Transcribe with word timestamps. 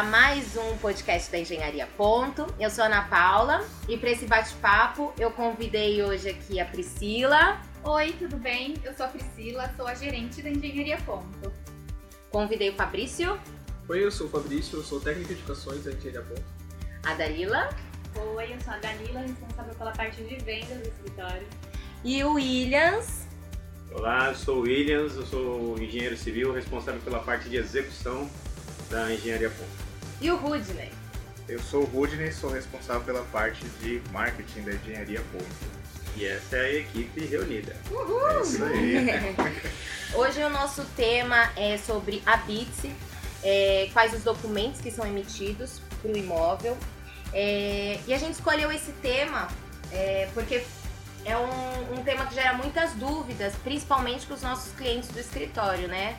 A 0.00 0.02
mais 0.02 0.56
um 0.56 0.78
podcast 0.78 1.30
da 1.30 1.38
Engenharia 1.38 1.86
Ponto. 1.86 2.46
Eu 2.58 2.70
sou 2.70 2.84
a 2.84 2.86
Ana 2.86 3.02
Paula 3.02 3.62
e 3.86 3.98
para 3.98 4.08
esse 4.08 4.24
bate-papo 4.24 5.12
eu 5.18 5.30
convidei 5.30 6.02
hoje 6.02 6.30
aqui 6.30 6.58
a 6.58 6.64
Priscila. 6.64 7.60
Oi, 7.84 8.14
tudo 8.18 8.38
bem? 8.38 8.76
Eu 8.82 8.94
sou 8.94 9.04
a 9.04 9.10
Priscila, 9.10 9.70
sou 9.76 9.86
a 9.86 9.92
gerente 9.94 10.40
da 10.40 10.48
Engenharia 10.48 10.96
Ponto. 11.04 11.52
Convidei 12.30 12.70
o 12.70 12.76
Fabrício. 12.76 13.38
Oi, 13.90 14.02
eu 14.02 14.10
sou 14.10 14.26
o 14.26 14.30
Fabrício, 14.30 14.78
eu 14.78 14.82
sou 14.82 15.00
técnico 15.00 15.28
de 15.28 15.34
edificações 15.34 15.84
da 15.84 15.92
Engenharia 15.92 16.22
Ponto. 16.22 16.44
A 17.04 17.12
Dalila. 17.12 17.68
Oi, 18.16 18.54
eu 18.54 18.60
sou 18.62 18.72
a 18.72 18.78
Danila, 18.78 19.20
responsável 19.20 19.74
pela 19.74 19.92
parte 19.92 20.22
de 20.22 20.36
vendas 20.36 20.78
do 20.78 20.88
escritório. 20.88 21.46
E 22.02 22.24
o 22.24 22.32
Williams. 22.36 23.26
Olá, 23.92 24.28
eu 24.28 24.34
sou 24.34 24.56
o 24.56 24.60
Williams, 24.60 25.14
eu 25.16 25.26
sou 25.26 25.78
engenheiro 25.78 26.16
civil, 26.16 26.54
responsável 26.54 27.02
pela 27.02 27.18
parte 27.18 27.50
de 27.50 27.56
execução 27.56 28.30
da 28.88 29.12
Engenharia 29.12 29.50
Ponto. 29.50 29.79
E 30.20 30.30
o 30.30 30.36
Rudney. 30.36 30.90
Eu 31.48 31.58
sou 31.60 31.82
o 31.82 31.86
Rudney, 31.86 32.30
sou 32.30 32.50
responsável 32.50 33.02
pela 33.02 33.22
parte 33.26 33.64
de 33.80 34.02
marketing 34.12 34.62
da 34.62 34.72
Engenharia 34.74 35.22
Ponto. 35.32 35.80
E 36.16 36.26
essa 36.26 36.56
é 36.56 36.60
a 36.60 36.74
equipe 36.74 37.24
reunida. 37.24 37.76
Uhul! 37.90 38.28
É 38.28 38.40
isso 38.42 38.64
aí. 38.64 38.96
Hoje 40.14 40.42
o 40.42 40.50
nosso 40.50 40.84
tema 40.96 41.50
é 41.56 41.78
sobre 41.78 42.22
a 42.26 42.36
BITS, 42.36 42.90
é, 43.42 43.88
quais 43.92 44.12
os 44.12 44.22
documentos 44.22 44.80
que 44.80 44.90
são 44.90 45.06
emitidos 45.06 45.80
para 46.02 46.12
o 46.12 46.16
imóvel. 46.16 46.76
É, 47.32 47.98
e 48.06 48.12
a 48.12 48.18
gente 48.18 48.34
escolheu 48.34 48.70
esse 48.70 48.92
tema 48.92 49.48
é, 49.92 50.28
porque 50.34 50.64
é 51.24 51.36
um, 51.36 51.98
um 51.98 52.02
tema 52.02 52.26
que 52.26 52.34
gera 52.34 52.54
muitas 52.54 52.92
dúvidas, 52.92 53.54
principalmente 53.62 54.26
para 54.26 54.34
os 54.34 54.42
nossos 54.42 54.72
clientes 54.72 55.08
do 55.08 55.18
escritório, 55.18 55.88
né? 55.88 56.18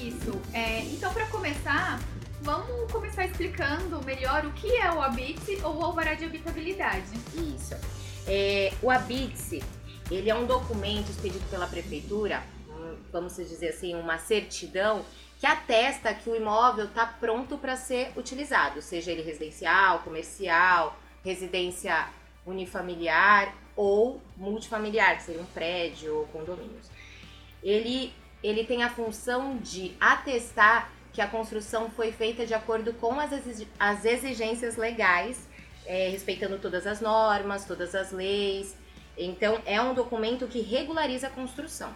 Isso. 0.00 0.40
É, 0.52 0.80
então, 0.80 1.12
para 1.12 1.26
começar, 1.26 2.00
vamos 2.42 2.90
começar 2.90 3.26
explicando 3.26 4.02
melhor 4.04 4.46
o 4.46 4.52
que 4.52 4.76
é 4.76 4.90
o 4.90 5.00
ABIT 5.00 5.60
ou 5.62 5.76
o 5.76 5.84
Alvará 5.84 6.14
de 6.14 6.24
Habitabilidade. 6.24 7.10
Isso. 7.34 7.74
É, 8.26 8.72
o 8.82 8.90
ABITS, 8.90 9.60
ele 10.10 10.30
é 10.30 10.34
um 10.34 10.46
documento 10.46 11.10
expedido 11.10 11.44
pela 11.50 11.66
prefeitura, 11.66 12.42
um, 12.68 12.96
vamos 13.12 13.36
dizer 13.36 13.68
assim, 13.68 13.94
uma 13.94 14.18
certidão 14.18 15.04
que 15.38 15.46
atesta 15.46 16.12
que 16.14 16.28
o 16.28 16.36
imóvel 16.36 16.86
está 16.86 17.06
pronto 17.06 17.56
para 17.58 17.76
ser 17.76 18.12
utilizado, 18.16 18.82
seja 18.82 19.10
ele 19.10 19.22
residencial, 19.22 20.00
comercial, 20.00 20.98
residência 21.24 22.08
unifamiliar 22.46 23.54
ou 23.76 24.20
multifamiliar, 24.36 25.16
que 25.16 25.22
seria 25.24 25.40
um 25.40 25.46
prédio 25.46 26.16
ou 26.16 26.26
condomínios. 26.26 26.90
Ele, 27.62 28.12
ele 28.42 28.64
tem 28.64 28.82
a 28.82 28.90
função 28.90 29.58
de 29.58 29.94
atestar 30.00 30.90
que 31.12 31.20
a 31.20 31.26
construção 31.26 31.90
foi 31.90 32.12
feita 32.12 32.46
de 32.46 32.54
acordo 32.54 32.92
com 32.94 33.18
as, 33.18 33.32
exig 33.32 33.68
as 33.78 34.04
exigências 34.04 34.76
legais, 34.76 35.48
é, 35.86 36.08
respeitando 36.08 36.58
todas 36.58 36.86
as 36.86 37.00
normas, 37.00 37.64
todas 37.64 37.94
as 37.94 38.12
leis. 38.12 38.76
Então, 39.16 39.60
é 39.66 39.80
um 39.80 39.92
documento 39.92 40.46
que 40.46 40.60
regulariza 40.60 41.26
a 41.26 41.30
construção. 41.30 41.92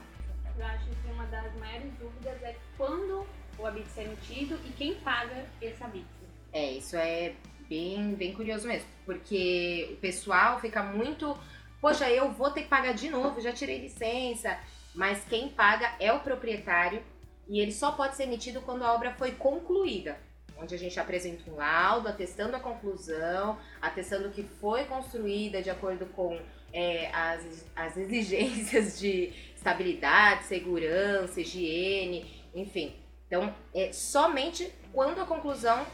Eu 0.58 0.66
acho 0.66 0.84
que 0.86 1.10
uma 1.12 1.24
das 1.26 1.54
maiores 1.56 1.92
dúvidas 1.98 2.42
é 2.42 2.56
quando 2.76 3.26
o 3.58 3.66
habite 3.66 3.88
é 3.96 4.04
emitido 4.04 4.58
e 4.66 4.72
quem 4.72 4.94
paga 4.96 5.46
esse 5.60 5.82
habite. 5.82 6.06
É, 6.52 6.72
isso 6.72 6.96
é 6.96 7.34
bem, 7.68 8.14
bem 8.14 8.32
curioso 8.32 8.66
mesmo, 8.66 8.88
porque 9.04 9.90
o 9.92 9.96
pessoal 9.96 10.60
fica 10.60 10.82
muito, 10.82 11.36
poxa, 11.80 12.10
eu 12.10 12.30
vou 12.30 12.50
ter 12.50 12.62
que 12.62 12.68
pagar 12.68 12.94
de 12.94 13.08
novo, 13.08 13.40
já 13.40 13.52
tirei 13.52 13.78
licença, 13.78 14.58
mas 14.94 15.24
quem 15.24 15.48
paga 15.48 15.94
é 15.98 16.12
o 16.12 16.20
proprietário 16.20 17.02
e 17.48 17.60
ele 17.60 17.72
só 17.72 17.92
pode 17.92 18.16
ser 18.16 18.24
emitido 18.24 18.60
quando 18.60 18.82
a 18.82 18.92
obra 18.92 19.12
foi 19.12 19.32
concluída, 19.32 20.18
onde 20.56 20.74
a 20.74 20.78
gente 20.78 20.98
apresenta 20.98 21.50
um 21.50 21.56
laudo 21.56 22.08
atestando 22.08 22.56
a 22.56 22.60
conclusão, 22.60 23.58
atestando 23.80 24.30
que 24.30 24.42
foi 24.42 24.84
construída 24.84 25.62
de 25.62 25.70
acordo 25.70 26.06
com 26.06 26.40
é, 26.72 27.10
as, 27.12 27.66
as 27.76 27.96
exigências 27.96 28.98
de 28.98 29.32
estabilidade, 29.54 30.44
segurança, 30.44 31.40
higiene, 31.40 32.44
enfim. 32.54 32.94
Então, 33.26 33.54
é 33.74 33.92
somente 33.92 34.70
quando 34.92 35.20
a 35.20 35.24
conclusão, 35.24 35.86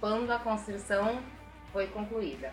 quando 0.00 0.30
a 0.30 0.38
construção 0.38 1.22
foi 1.72 1.86
concluída. 1.86 2.52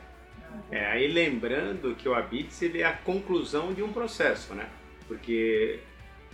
É, 0.71 0.85
aí 0.87 1.07
lembrando 1.07 1.95
que 1.95 2.07
o 2.07 2.13
ABITS 2.13 2.61
ele 2.61 2.81
é 2.81 2.85
a 2.85 2.93
conclusão 2.93 3.73
de 3.73 3.83
um 3.83 3.91
processo, 3.91 4.53
né? 4.53 4.69
Porque 5.07 5.79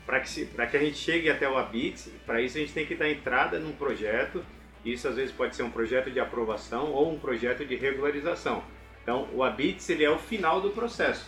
para 0.06 0.20
que, 0.20 0.46
que 0.46 0.78
a 0.78 0.80
gente 0.80 0.98
chegue 0.98 1.30
até 1.30 1.50
o 1.50 1.58
ABITS, 1.58 2.10
para 2.26 2.42
isso 2.42 2.58
a 2.58 2.62
gente 2.62 2.74
tem 2.74 2.86
que 2.86 2.96
dar 2.96 3.10
entrada 3.10 3.60
num 3.60 3.74
projeto. 3.74 4.46
Isso 4.84 5.08
às 5.08 5.16
vezes 5.16 5.34
pode 5.34 5.56
ser 5.56 5.64
um 5.64 5.72
projeto 5.72 6.12
de 6.12 6.20
aprovação 6.20 6.92
ou 6.92 7.12
um 7.12 7.20
projeto 7.20 7.66
de 7.66 7.76
regularização. 7.76 8.64
Então, 9.02 9.28
o 9.34 9.44
ABITS 9.44 9.90
ele 9.90 10.04
é 10.04 10.10
o 10.10 10.20
final 10.20 10.62
do 10.62 10.70
processo. 10.70 11.26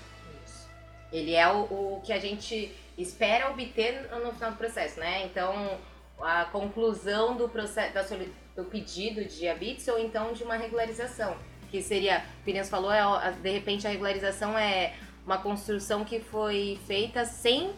Ele 1.11 1.33
é 1.33 1.47
o, 1.47 1.61
o 1.61 2.01
que 2.05 2.13
a 2.13 2.19
gente 2.19 2.71
espera 2.97 3.49
obter 3.49 4.09
no 4.23 4.31
final 4.33 4.51
do 4.51 4.57
processo, 4.57 4.99
né? 4.99 5.25
Então, 5.25 5.79
a 6.19 6.45
conclusão 6.45 7.35
do 7.35 7.47
processo 7.47 8.15
do 8.55 8.63
pedido 8.65 9.23
de 9.25 9.47
habits 9.47 9.87
ou 9.87 9.99
então 9.99 10.33
de 10.33 10.43
uma 10.43 10.55
regularização, 10.55 11.37
que 11.69 11.81
seria, 11.81 12.25
o 12.41 12.43
Pinias 12.43 12.69
falou, 12.69 12.91
é, 12.91 13.31
de 13.31 13.51
repente 13.51 13.85
a 13.85 13.91
regularização 13.91 14.57
é 14.57 14.95
uma 15.25 15.37
construção 15.37 16.03
que 16.03 16.19
foi 16.19 16.79
feita 16.87 17.25
sem 17.25 17.71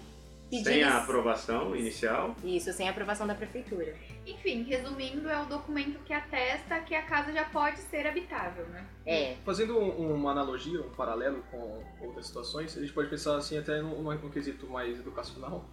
pedir 0.50 0.64
Sem 0.64 0.84
a 0.84 0.98
aprovação 0.98 1.76
inicial, 1.76 2.36
Isso, 2.44 2.72
sem 2.74 2.90
aprovação 2.90 3.28
da 3.28 3.36
prefeitura. 3.36 3.96
Enfim, 4.26 4.64
resumindo, 4.64 5.30
é 5.30 5.42
o 5.42 5.46
documento 5.46 6.00
que 6.04 6.14
atesta 6.14 6.80
que 6.82 6.96
a 6.96 7.04
casa 7.04 7.32
já 7.32 7.46
pode 7.46 7.80
ser 7.80 8.08
habitável, 8.08 8.66
né? 8.68 8.86
É, 9.06 9.36
Fazendo 9.46 9.78
um- 9.78 10.14
uma 10.16 10.32
analogia, 10.32 10.82
um 10.82 10.90
paralelo 10.90 11.44
com 11.52 11.84
outras 12.02 12.28
situações, 12.28 12.78
a 12.78 12.82
gente 12.82 12.94
pode 12.94 13.10
pensar 13.10 13.36
assim 13.38 13.58
até 13.58 13.82
num, 13.82 14.02
num 14.02 14.30
quesito 14.30 14.68
mais 14.68 15.00
educacional. 15.00 15.66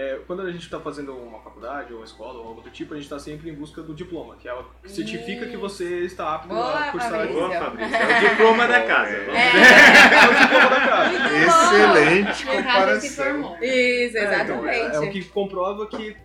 É, 0.00 0.20
quando 0.28 0.42
a 0.42 0.52
gente 0.52 0.62
está 0.62 0.78
fazendo 0.78 1.12
uma 1.12 1.40
faculdade 1.40 1.92
ou 1.92 1.98
uma 1.98 2.04
escola 2.04 2.38
ou 2.38 2.46
algo 2.46 2.60
do 2.60 2.70
tipo, 2.70 2.94
a 2.94 2.96
gente 2.96 3.06
está 3.06 3.18
sempre 3.18 3.50
em 3.50 3.54
busca 3.54 3.82
do 3.82 3.92
diploma, 3.92 4.36
que 4.36 4.46
é 4.48 4.54
o 4.54 4.62
que 4.80 4.92
certifica 4.92 5.44
que 5.46 5.56
você 5.56 6.04
está 6.04 6.36
apto 6.36 6.46
Boa, 6.48 6.72
a 6.84 6.92
cursar 6.92 7.10
Fabrício. 7.10 7.34
boa 7.34 7.50
Fabrício, 7.50 7.96
é 7.96 8.16
o 8.26 8.30
diploma 8.30 8.68
da 8.68 8.82
casa. 8.86 9.10
É. 9.10 9.26
É. 9.26 10.28
O 10.28 10.40
diploma 10.40 10.70
da 10.70 10.86
casa. 10.86 11.14
Excelente 11.36 12.46
comparação. 12.46 13.24
formou. 13.24 13.56
isso, 13.60 14.16
É, 14.18 14.22
então, 14.22 14.32
exatamente. 14.68 14.68
é, 14.76 14.94
é 14.94 15.00
o 15.00 15.10
que 15.10 15.24
comprova 15.24 15.86
que 15.88 16.16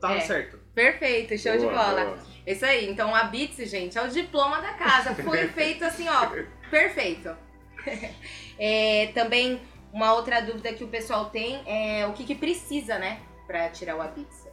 tá 0.00 0.14
É. 0.14 0.20
certo. 0.20 0.58
Perfeito, 0.74 1.36
show 1.36 1.52
de 1.52 1.66
Boa, 1.66 1.72
bola. 1.74 2.04
boa. 2.06 2.18
Isso 2.46 2.64
aí, 2.64 2.88
então 2.88 3.14
a 3.14 3.24
BITS, 3.24 3.68
gente, 3.68 3.98
é 3.98 4.02
o 4.02 4.08
diploma 4.08 4.58
da 4.62 4.72
casa. 4.72 5.14
Foi 5.14 5.48
feito 5.52 5.84
assim, 5.84 6.08
ó, 6.08 6.28
perfeito. 6.70 7.36
É, 8.60 9.12
também, 9.14 9.60
uma 9.92 10.12
outra 10.14 10.40
dúvida 10.40 10.72
que 10.72 10.84
o 10.84 10.88
pessoal 10.88 11.26
tem 11.30 11.62
é 11.66 12.06
o 12.06 12.12
que, 12.12 12.24
que 12.24 12.34
precisa, 12.34 12.98
né, 12.98 13.20
pra 13.46 13.68
tirar 13.70 13.96
o 13.96 14.02
ABITS. 14.02 14.46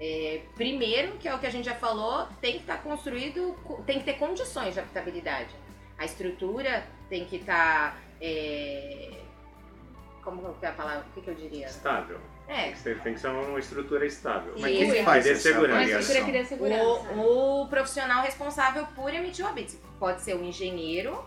É, 0.00 0.42
primeiro, 0.54 1.16
que 1.18 1.26
é 1.26 1.34
o 1.34 1.38
que 1.38 1.46
a 1.46 1.50
gente 1.50 1.64
já 1.64 1.74
falou, 1.74 2.28
tem 2.40 2.52
que 2.54 2.60
estar 2.60 2.78
construído, 2.82 3.56
tem 3.84 3.98
que 3.98 4.04
ter 4.04 4.14
condições 4.14 4.74
de 4.74 4.80
habitabilidade. 4.80 5.54
A 5.98 6.04
estrutura 6.04 6.86
tem 7.08 7.24
que 7.24 7.36
estar. 7.36 7.98
é, 8.20 9.10
como 10.22 10.54
que 10.54 10.66
é 10.66 10.68
a 10.68 10.72
palavra? 10.72 11.04
O 11.10 11.12
que, 11.14 11.22
que 11.22 11.30
eu 11.30 11.34
diria? 11.34 11.66
Estável. 11.66 12.20
É, 12.46 12.70
Tem 12.72 13.14
que- 13.14 13.18
ser 13.20 13.28
uma 13.28 13.58
estrutura 13.58 14.06
estável. 14.06 14.52
Mas 14.54 14.62
Mas 14.62 14.72
Isso. 14.80 14.92
quem 14.92 15.04
faz 15.04 15.26
essa 15.26 15.40
segurança. 15.40 15.72
Uma 15.74 15.80
avaliação? 15.82 16.00
estrutura 16.00 16.26
que 16.26 16.38
dê 16.38 16.44
segurança. 16.44 17.12
O, 17.14 17.62
o 17.62 17.68
profissional 17.68 18.22
responsável 18.22 18.86
por 18.94 19.12
emitir 19.12 19.44
o 19.44 19.48
ABITS. 19.48 19.78
Pode 19.98 20.22
ser 20.22 20.34
um 20.36 20.44
engenheiro, 20.44 21.22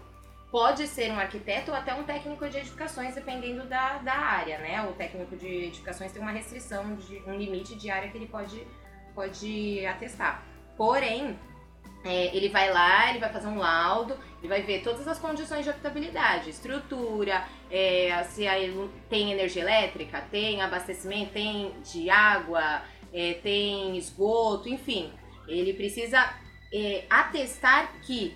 pode 0.52 0.86
ser 0.86 1.10
um 1.12 1.18
arquiteto 1.18 1.72
ou 1.72 1.78
até 1.78 1.94
um 1.94 2.04
técnico 2.04 2.48
de 2.50 2.58
edificações, 2.58 3.16
dependendo 3.16 3.66
da, 3.66 4.00
da 4.00 4.14
área, 4.14 4.60
né? 4.60 4.82
O 4.84 4.94
técnico 4.94 5.36
de 5.38 5.48
edificações 5.48 6.12
tem 6.12 6.22
uma 6.22 6.32
restrição, 6.32 6.96
de 6.96 7.18
um 7.26 7.38
limite 7.38 7.76
de 7.76 7.90
área 7.90 8.10
que 8.10 8.18
ele 8.18 8.28
pode, 8.28 8.68
pode 9.16 9.86
atestar. 9.86 10.44
Porém, 10.76 11.40
é, 12.04 12.36
ele 12.36 12.50
vai 12.50 12.72
lá, 12.72 13.10
ele 13.10 13.20
vai 13.20 13.32
fazer 13.32 13.48
um 13.48 13.60
laudo, 13.60 14.18
ele 14.40 14.50
vai 14.50 14.62
ver 14.62 14.84
todas 14.84 15.08
as 15.08 15.20
condições 15.20 15.64
de 15.64 15.70
habitabilidade, 15.70 16.50
estrutura, 16.50 17.46
é, 17.70 18.24
se 18.24 18.46
aí 18.46 18.90
tem 19.10 19.32
energia 19.32 19.62
elétrica, 19.62 20.20
tem 20.30 20.62
abastecimento, 20.62 21.32
tem 21.32 21.74
de 21.82 22.10
água, 22.10 22.82
é, 23.14 23.36
tem 23.36 23.96
esgoto, 23.98 24.68
enfim. 24.68 25.14
Ele 25.48 25.74
precisa 25.74 26.34
é, 26.74 27.06
atestar 27.10 27.94
que 28.02 28.36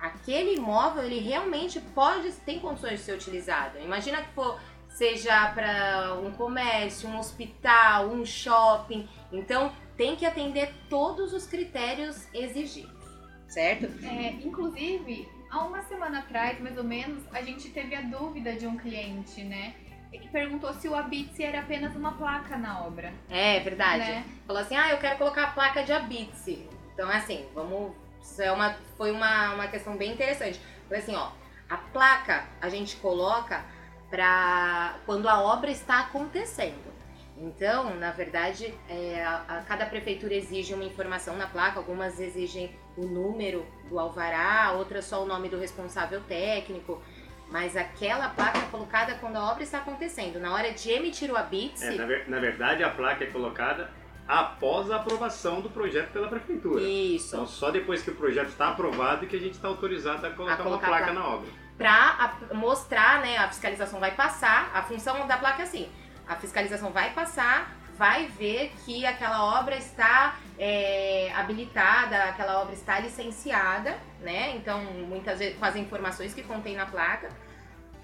aquele 0.00 0.56
imóvel 0.56 1.04
ele 1.04 1.20
realmente 1.20 1.80
pode 1.80 2.32
tem 2.32 2.58
condições 2.58 2.98
de 2.98 3.04
ser 3.04 3.12
utilizado. 3.12 3.78
Imagina 3.78 4.22
que 4.22 4.32
for 4.32 4.58
seja 4.88 5.50
para 5.50 6.14
um 6.14 6.32
comércio, 6.32 7.08
um 7.08 7.18
hospital, 7.18 8.08
um 8.08 8.24
shopping. 8.24 9.08
Então 9.30 9.72
tem 9.96 10.16
que 10.16 10.24
atender 10.24 10.72
todos 10.88 11.32
os 11.32 11.46
critérios 11.46 12.26
exigidos, 12.34 13.04
certo? 13.48 13.86
É, 14.04 14.30
inclusive, 14.44 15.28
há 15.50 15.64
uma 15.64 15.82
semana 15.82 16.20
atrás, 16.20 16.60
mais 16.60 16.76
ou 16.76 16.84
menos, 16.84 17.22
a 17.32 17.42
gente 17.42 17.70
teve 17.70 17.94
a 17.94 18.02
dúvida 18.02 18.54
de 18.54 18.66
um 18.66 18.76
cliente, 18.76 19.42
né? 19.42 19.74
Que 20.12 20.28
perguntou 20.28 20.72
se 20.72 20.88
o 20.88 20.94
Abitse 20.94 21.44
era 21.44 21.60
apenas 21.60 21.94
uma 21.94 22.12
placa 22.12 22.56
na 22.56 22.86
obra. 22.86 23.12
É 23.28 23.60
verdade. 23.60 23.98
Né? 23.98 24.24
Falou 24.46 24.62
assim: 24.62 24.74
ah, 24.74 24.90
eu 24.90 24.98
quero 24.98 25.18
colocar 25.18 25.44
a 25.44 25.50
placa 25.50 25.82
de 25.82 25.92
Abitse. 25.92 26.66
Então, 26.94 27.10
assim, 27.10 27.44
vamos. 27.54 27.92
Isso 28.30 28.42
é 28.42 28.50
uma, 28.52 28.74
foi 28.98 29.10
uma, 29.12 29.54
uma 29.54 29.66
questão 29.68 29.96
bem 29.96 30.12
interessante. 30.12 30.60
Foi 30.88 30.98
assim, 30.98 31.14
ó, 31.14 31.30
a 31.70 31.76
placa 31.76 32.44
a 32.60 32.68
gente 32.68 32.96
coloca 32.96 33.64
para 34.10 34.94
quando 35.06 35.28
a 35.28 35.40
obra 35.42 35.70
está 35.70 36.00
acontecendo. 36.00 36.94
Então, 37.38 37.94
na 37.96 38.10
verdade, 38.12 38.72
é, 38.88 39.22
a, 39.22 39.44
a- 39.48 39.62
cada 39.62 39.84
prefeitura 39.86 40.34
exige 40.34 40.72
uma 40.74 40.84
informação 40.84 41.36
na 41.36 41.46
placa, 41.46 41.78
algumas 41.78 42.18
exigem 42.18 42.74
o 42.96 43.04
número 43.06 43.66
do 43.88 43.98
alvará, 43.98 44.72
outras 44.72 45.04
só 45.04 45.22
o 45.22 45.26
nome 45.26 45.48
do 45.48 45.58
responsável 45.58 46.20
técnico. 46.22 47.02
Mas 47.50 47.76
aquela 47.76 48.28
placa 48.30 48.58
é 48.58 48.62
colocada 48.70 49.14
quando 49.16 49.36
a 49.36 49.50
obra 49.52 49.62
está 49.62 49.78
acontecendo. 49.78 50.40
Na 50.40 50.52
hora 50.52 50.72
de 50.72 50.90
emitir 50.90 51.30
o 51.30 51.36
habite, 51.36 51.84
É, 51.84 51.92
na, 51.92 52.06
ver- 52.06 52.28
na 52.28 52.40
verdade, 52.40 52.82
a 52.82 52.90
placa 52.90 53.22
é 53.24 53.26
colocada 53.28 53.90
após 54.26 54.90
a 54.90 54.96
aprovação 54.96 55.60
do 55.60 55.70
projeto 55.70 56.10
pela 56.12 56.28
prefeitura. 56.28 56.82
isso. 56.82 57.34
Então, 57.34 57.46
só 57.46 57.70
depois 57.70 58.02
que 58.02 58.10
o 58.10 58.14
projeto 58.14 58.48
está 58.48 58.68
aprovado 58.68 59.26
que 59.26 59.36
a 59.36 59.40
gente 59.40 59.54
está 59.54 59.68
autorizado 59.68 60.26
a 60.26 60.30
colocar, 60.30 60.56
colocar 60.56 60.88
uma 60.88 60.96
a 60.96 60.98
placa 60.98 61.12
na 61.12 61.26
obra. 61.26 61.48
para 61.78 62.38
mostrar, 62.54 63.20
né, 63.20 63.36
a 63.38 63.48
fiscalização 63.48 64.00
vai 64.00 64.12
passar, 64.14 64.70
a 64.74 64.82
função 64.82 65.26
da 65.26 65.36
placa 65.36 65.62
é 65.62 65.64
assim, 65.64 65.88
a 66.26 66.34
fiscalização 66.34 66.90
vai 66.90 67.12
passar, 67.12 67.76
vai 67.96 68.26
ver 68.26 68.72
que 68.84 69.06
aquela 69.06 69.58
obra 69.58 69.76
está 69.76 70.36
é, 70.58 71.32
habilitada, 71.34 72.24
aquela 72.24 72.60
obra 72.60 72.74
está 72.74 72.98
licenciada, 72.98 73.96
né, 74.20 74.56
então 74.56 74.82
muitas 74.84 75.38
vezes 75.38 75.58
com 75.58 75.64
as 75.64 75.76
informações 75.76 76.34
que 76.34 76.42
contém 76.42 76.76
na 76.76 76.86
placa, 76.86 77.28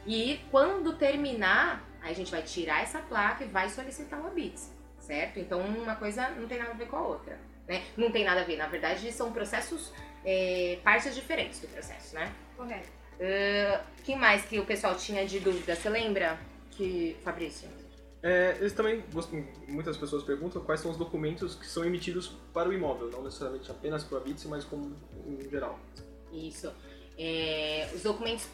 e 0.06 0.40
quando 0.50 0.94
terminar, 0.94 1.82
aí 2.00 2.12
a 2.12 2.14
gente 2.14 2.30
vai 2.30 2.42
tirar 2.42 2.82
essa 2.82 3.00
placa 3.00 3.44
e 3.44 3.48
vai 3.48 3.68
solicitar 3.68 4.20
o 4.20 4.26
habite, 4.26 4.62
certo? 5.02 5.38
Então 5.38 5.60
uma 5.60 5.96
coisa 5.96 6.30
não 6.30 6.48
tem 6.48 6.58
nada 6.58 6.70
a 6.70 6.74
ver 6.74 6.86
com 6.88 6.96
a 6.96 7.06
outra, 7.06 7.38
né, 7.68 7.82
não 7.96 8.10
tem 8.10 8.24
nada 8.24 8.40
a 8.40 8.44
ver, 8.44 8.56
na 8.56 8.66
verdade 8.66 9.12
são 9.12 9.32
processos, 9.32 9.92
é, 10.24 10.78
partes 10.82 11.14
diferentes 11.14 11.60
do 11.60 11.68
processo, 11.68 12.14
né. 12.14 12.32
Correto. 12.56 12.88
O 13.98 14.02
que 14.02 14.16
mais 14.16 14.44
que 14.44 14.58
o 14.58 14.64
pessoal 14.64 14.96
tinha 14.96 15.24
de 15.26 15.38
dúvida? 15.38 15.76
Você 15.76 15.88
lembra 15.88 16.38
que, 16.72 17.16
Fabrício? 17.22 17.68
É, 18.22 18.56
eles 18.58 18.72
também, 18.72 19.02
gostam- 19.12 19.44
muitas 19.68 19.96
pessoas 19.96 20.22
perguntam 20.22 20.62
quais 20.64 20.80
são 20.80 20.90
os 20.90 20.96
documentos 20.96 21.54
que 21.54 21.66
são 21.66 21.84
emitidos 21.84 22.28
para 22.52 22.68
o 22.68 22.72
imóvel, 22.72 23.10
não 23.10 23.22
necessariamente 23.22 23.70
apenas 23.70 24.02
para 24.04 24.14
o 24.16 24.20
Habite, 24.20 24.46
mas 24.48 24.64
como 24.64 24.96
em 25.26 25.48
geral. 25.50 25.78
Isso. 26.32 26.72
É, 27.18 27.88
os 27.94 28.02
documentos 28.02 28.46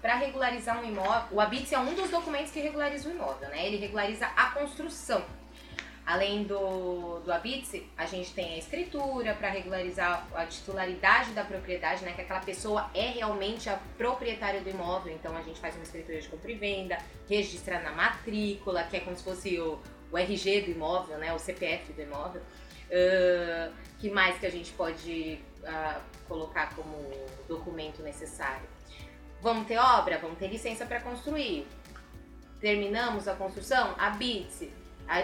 para 0.00 0.14
regularizar 0.14 0.80
um 0.80 0.84
imóvel. 0.88 1.36
O 1.36 1.40
habite 1.40 1.74
é 1.74 1.78
um 1.78 1.94
dos 1.94 2.10
documentos 2.10 2.52
que 2.52 2.60
regulariza 2.60 3.08
o 3.08 3.12
imóvel, 3.12 3.48
né? 3.48 3.66
Ele 3.66 3.76
regulariza 3.76 4.26
a 4.26 4.50
construção. 4.50 5.24
Além 6.06 6.44
do, 6.44 7.20
do 7.20 7.32
habite, 7.32 7.90
a 7.96 8.04
gente 8.04 8.34
tem 8.34 8.54
a 8.54 8.58
escritura 8.58 9.34
para 9.34 9.48
regularizar 9.48 10.26
a 10.34 10.44
titularidade 10.44 11.32
da 11.32 11.42
propriedade, 11.42 12.04
né? 12.04 12.12
Que 12.12 12.20
aquela 12.20 12.40
pessoa 12.40 12.90
é 12.94 13.08
realmente 13.08 13.70
a 13.70 13.78
proprietária 13.96 14.60
do 14.60 14.68
imóvel. 14.68 15.14
Então 15.14 15.34
a 15.34 15.40
gente 15.42 15.58
faz 15.58 15.74
uma 15.74 15.82
escritura 15.82 16.20
de 16.20 16.28
compra 16.28 16.52
e 16.52 16.56
venda, 16.56 16.98
registra 17.28 17.80
na 17.80 17.92
matrícula, 17.92 18.84
que 18.84 18.98
é 18.98 19.00
como 19.00 19.16
se 19.16 19.24
fosse 19.24 19.58
o, 19.58 19.80
o 20.12 20.18
RG 20.18 20.62
do 20.62 20.70
imóvel, 20.72 21.16
né? 21.16 21.32
O 21.32 21.38
CPF 21.38 21.92
do 21.94 22.02
imóvel. 22.02 22.42
Ah, 22.92 23.72
que 23.98 24.10
mais 24.10 24.38
que 24.38 24.46
a 24.46 24.50
gente 24.50 24.72
pode 24.72 25.40
ah, 25.64 26.00
colocar 26.28 26.74
como 26.74 27.10
documento 27.48 28.02
necessário? 28.02 28.68
Vamos 29.40 29.66
ter 29.66 29.78
obra? 29.78 30.18
Vamos 30.18 30.38
ter 30.38 30.48
licença 30.48 30.86
para 30.86 31.00
construir. 31.00 31.66
Terminamos 32.60 33.28
a 33.28 33.34
construção? 33.34 33.94
Habite. 33.98 34.72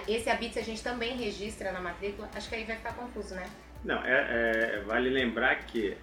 Esse 0.07 0.29
habite 0.29 0.59
a 0.59 0.63
gente 0.63 0.83
também 0.83 1.17
registra 1.17 1.73
na 1.73 1.81
matrícula. 1.81 2.29
Acho 2.35 2.49
que 2.49 2.55
aí 2.55 2.65
vai 2.65 2.77
ficar 2.77 2.95
confuso, 2.95 3.35
né? 3.35 3.49
Não, 3.85 4.05
é, 4.05 4.77
é- 4.77 4.83
vale 4.87 5.09
lembrar 5.09 5.55
que 5.65 5.97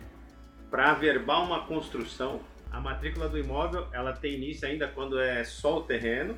para 0.69 0.91
averbar 0.91 1.43
uma 1.43 1.65
construção, 1.65 2.41
a 2.71 2.79
matrícula 2.79 3.29
do 3.29 3.37
imóvel 3.37 3.87
ela 3.93 4.13
tem 4.13 4.33
início 4.33 4.67
ainda 4.67 4.87
quando 4.87 5.19
é 5.19 5.43
só 5.43 5.77
o 5.77 5.83
terreno. 5.83 6.37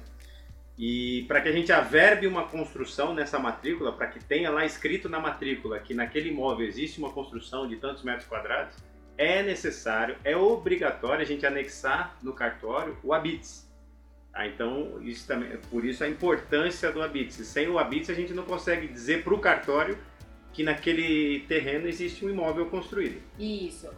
E 0.77 1.25
para 1.27 1.41
que 1.41 1.49
a 1.49 1.51
gente 1.51 1.73
averbe 1.73 2.25
uma 2.25 2.47
construção 2.47 3.13
nessa 3.13 3.37
matrícula, 3.37 3.91
para 3.91 4.07
que 4.07 4.23
tenha 4.23 4.49
lá 4.49 4.65
escrito 4.65 5.09
na 5.09 5.19
matrícula 5.19 5.77
que 5.79 5.93
naquele 5.93 6.29
imóvel 6.29 6.65
existe 6.65 6.99
uma 6.99 7.11
construção 7.11 7.67
de 7.67 7.75
tantos 7.75 8.01
metros 8.01 8.25
quadrados, 8.25 8.77
é 9.17 9.43
necessário, 9.43 10.15
é 10.23 10.37
obrigatório 10.37 11.21
a 11.21 11.25
gente 11.25 11.45
anexar 11.45 12.15
no 12.23 12.31
cartório 12.31 12.97
o 13.03 13.13
habite. 13.13 13.68
Ah, 14.33 14.47
então, 14.47 15.01
isso 15.01 15.27
também, 15.27 15.57
por 15.69 15.83
isso 15.83 16.03
a 16.03 16.07
importância 16.07 16.91
do 16.91 17.01
habite. 17.01 17.33
Sem 17.43 17.67
o 17.67 17.79
habite 17.79 18.11
a 18.11 18.15
gente 18.15 18.33
não 18.33 18.43
consegue 18.43 18.87
dizer 18.87 19.23
para 19.23 19.33
o 19.33 19.39
cartório 19.39 19.97
que 20.53 20.63
naquele 20.63 21.41
terreno 21.47 21.87
existe 21.87 22.25
um 22.25 22.29
imóvel 22.29 22.67
construído. 22.67 23.21
Isso. 23.37 23.89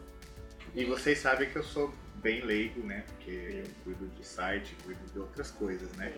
E 0.74 0.86
vocês 0.86 1.20
sabem 1.20 1.50
que 1.50 1.56
eu 1.58 1.64
sou 1.64 1.94
bem 2.16 2.42
leigo, 2.42 2.82
né? 2.86 3.04
Porque 3.08 3.32
eu 3.32 3.64
cuido 3.84 4.08
de 4.18 4.26
site, 4.26 4.76
cuido 4.86 5.02
de 5.12 5.20
outras 5.20 5.52
coisas, 5.52 5.92
né? 5.98 6.14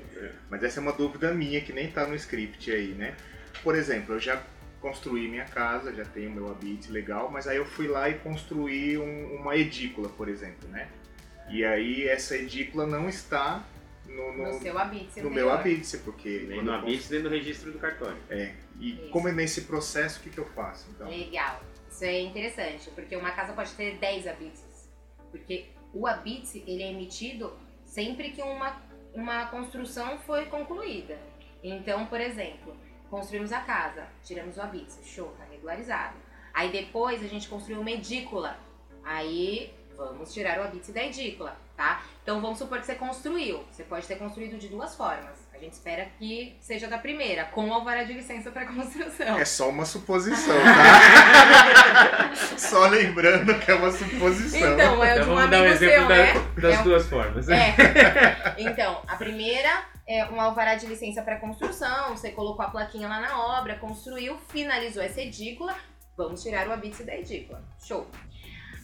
Mas 0.49 0.63
essa 0.63 0.79
é 0.79 0.81
uma 0.81 0.91
dúvida 0.93 1.33
minha 1.33 1.61
que 1.61 1.73
nem 1.73 1.89
tá 1.91 2.05
no 2.05 2.13
script 2.15 2.71
aí, 2.71 2.89
né? 2.89 3.15
Por 3.63 3.75
exemplo, 3.75 4.15
eu 4.15 4.19
já 4.19 4.41
construí 4.81 5.27
minha 5.27 5.45
casa, 5.45 5.93
já 5.93 6.03
tenho 6.03 6.29
meu 6.29 6.51
habite 6.51 6.91
legal, 6.91 7.31
mas 7.31 7.47
aí 7.47 7.57
eu 7.57 7.65
fui 7.65 7.87
lá 7.87 8.09
e 8.09 8.15
construí 8.15 8.97
um- 8.97 9.35
uma 9.35 9.55
edícula, 9.55 10.09
por 10.09 10.27
exemplo, 10.27 10.67
né? 10.69 10.89
E 11.49 11.63
aí 11.63 12.07
essa 12.07 12.35
edícula 12.35 12.85
não 12.85 13.07
está 13.07 13.63
no, 14.07 14.33
no, 14.37 14.43
No 14.53 14.59
seu 14.59 14.77
habite. 14.77 15.21
no 15.21 15.29
meu 15.29 15.51
habite, 15.51 15.97
porque 15.99 16.45
Nem 16.47 16.61
no 16.63 16.71
eu 16.71 16.75
habite, 16.75 17.11
nem 17.11 17.23
no 17.23 17.29
registro 17.29 17.71
do 17.71 17.79
cartório. 17.79 18.17
É. 18.29 18.53
E 18.79 18.91
Isso. 18.93 19.09
como 19.09 19.27
é 19.27 19.31
nesse 19.31 19.61
processo, 19.61 20.19
o 20.19 20.23
que, 20.23 20.29
que 20.29 20.37
eu 20.37 20.45
faço? 20.45 20.87
Então, 20.91 21.07
Legal. 21.07 21.61
Isso 21.89 22.03
é 22.05 22.21
interessante, 22.21 22.89
porque 22.91 23.15
uma 23.15 23.31
casa 23.31 23.53
pode 23.53 23.71
ter 23.73 23.97
10 23.97 24.27
habites. 24.27 24.89
Porque 25.29 25.67
o 25.93 26.07
habite, 26.07 26.63
ele 26.65 26.81
é 26.83 26.91
emitido 26.91 27.53
sempre 27.85 28.31
que 28.31 28.41
uma, 28.41 28.81
uma 29.13 29.45
construção 29.47 30.17
foi 30.19 30.45
concluída. 30.45 31.17
Então, 31.63 32.07
por 32.07 32.19
exemplo, 32.19 32.75
construímos 33.09 33.51
a 33.51 33.61
casa, 33.61 34.07
tiramos 34.23 34.57
o 34.57 34.61
habite, 34.61 34.93
show, 35.05 35.29
tá 35.37 35.45
regularizado. 35.51 36.15
Aí 36.53 36.71
depois 36.71 37.23
a 37.23 37.27
gente 37.27 37.47
construiu 37.47 37.79
uma 37.81 37.91
edícula. 37.91 38.57
Aí 39.03 39.71
vamos 39.97 40.33
tirar 40.33 40.59
o 40.59 40.63
habite 40.63 40.91
da 40.91 41.03
edícula, 41.03 41.55
tá? 41.75 42.01
Então 42.21 42.39
vamos 42.41 42.57
supor 42.57 42.79
que 42.79 42.85
você 42.85 42.95
construiu. 42.95 43.63
Você 43.71 43.83
pode 43.83 44.07
ter 44.07 44.15
construído 44.17 44.57
de 44.57 44.67
duas 44.67 44.95
formas. 44.95 45.43
A 45.53 45.57
gente 45.59 45.73
espera 45.73 46.07
que 46.17 46.57
seja 46.59 46.87
da 46.87 46.97
primeira, 46.97 47.45
com 47.45 47.71
alvará 47.73 48.03
de 48.03 48.11
licença 48.13 48.51
para 48.51 48.65
construção. 48.73 49.37
É 49.39 49.45
só 49.45 49.69
uma 49.69 49.85
suposição, 49.85 50.55
tá? 50.63 52.33
só 52.57 52.87
lembrando 52.87 53.57
que 53.59 53.71
é 53.71 53.75
uma 53.75 53.91
suposição. 53.91 54.73
Então, 54.73 55.03
é 55.03 55.11
Então 55.13 55.23
de 55.25 55.29
um 55.31 55.35
vamos 55.35 55.49
dar 55.51 55.57
um 55.57 55.59
amigo 55.61 55.75
exemplo 55.75 55.95
seu, 55.99 56.07
da- 56.07 56.15
né? 56.17 56.33
das 56.57 56.79
É 56.79 56.83
duas 56.83 57.07
formas. 57.07 57.49
É. 57.49 57.75
Então, 58.57 59.01
a 59.07 59.15
primeira 59.15 59.85
é 60.07 60.25
um 60.25 60.41
alvará 60.41 60.75
de 60.75 60.85
licença 60.85 61.21
para 61.21 61.37
construção, 61.37 62.09
você 62.15 62.31
colocou 62.31 62.65
a 62.65 62.69
plaquinha 62.69 63.07
lá 63.07 63.21
na 63.21 63.39
obra, 63.59 63.75
construiu, 63.75 64.37
finalizou 64.49 65.01
essa 65.01 65.21
edícula, 65.21 65.73
vamos 66.17 66.43
tirar 66.43 66.67
o 66.67 66.73
habite 66.73 67.03
da 67.03 67.15
edícula. 67.15 67.63
Show. 67.81 68.07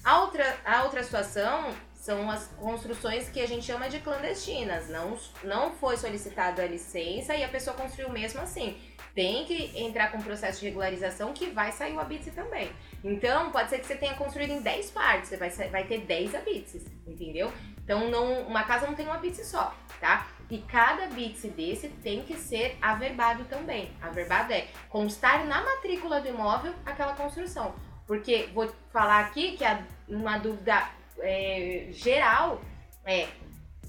A 0.04 0.22
outra, 0.22 0.58
a 0.66 0.84
outra 0.84 1.04
situação 1.04 1.74
são 1.94 2.32
as 2.32 2.48
construções 2.58 3.30
que 3.30 3.42
a 3.42 3.48
gente 3.48 3.66
chama 3.66 3.90
de 3.90 4.00
clandestinas. 4.00 4.88
Não, 4.88 5.18
não 5.44 5.72
foi 5.72 5.98
solicitada 5.98 6.64
a 6.64 6.68
licença 6.68 7.36
e 7.36 7.44
a 7.44 7.50
pessoa 7.50 7.76
construiu 7.76 8.10
mesmo 8.10 8.40
assim. 8.42 8.78
Tem 9.14 9.44
que 9.46 9.78
entrar 9.78 10.12
com 10.12 10.18
o 10.18 10.24
processo 10.24 10.62
de 10.62 10.68
regularização 10.68 11.34
que 11.34 11.48
vai 11.48 11.72
sair 11.74 11.94
o 11.94 12.00
habite 12.00 12.32
também. 12.32 12.72
Então, 13.04 13.52
pode 13.52 13.70
ser 13.70 13.80
que 13.80 13.86
você 13.86 13.96
tenha 13.96 14.14
construído 14.14 14.52
em 14.52 14.62
10 14.62 14.92
partes, 14.92 15.30
você 15.30 15.38
vai, 15.38 15.50
vai 15.50 15.84
ter 15.84 16.00
10 16.02 16.36
habites, 16.36 16.86
entendeu? 17.06 17.52
Então, 17.84 18.10
não, 18.10 18.44
uma 18.44 18.64
casa 18.64 18.88
não 18.88 18.96
tem 18.96 19.08
um 19.08 19.12
habite 19.12 19.44
só, 19.44 19.76
tá? 20.00 20.28
E 20.50 20.60
cada 20.60 21.06
habite 21.06 21.48
desse 21.50 21.90
tem 21.90 22.24
que 22.24 22.36
ser 22.36 22.78
averbado 22.82 23.44
também. 23.46 23.92
Averbado 24.02 24.54
é 24.54 24.68
constar 24.88 25.46
na 25.46 25.62
matrícula 25.62 26.22
do 26.22 26.30
imóvel 26.30 26.74
aquela 26.86 27.14
construção. 27.14 27.76
Porque 28.10 28.50
vou 28.56 28.68
falar 28.92 29.20
aqui 29.20 29.56
que 29.56 29.64
a- 29.64 29.84
uma 30.08 30.40
dúvida 30.40 30.90
é, 31.20 31.90
geral 31.92 32.60
é 33.06 33.28